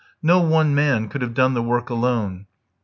[0.23, 2.47] No one man could have done the work alone.